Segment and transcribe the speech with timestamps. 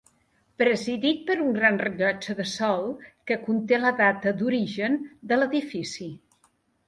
[0.59, 2.89] Presidit per un gran rellotge de sol,
[3.31, 4.99] que conté la data d’origen
[5.33, 6.09] de l’edifici.